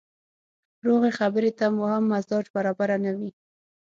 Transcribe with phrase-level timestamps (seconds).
[0.85, 3.31] روغې خبرې ته مو هم مزاج برابره نه وي.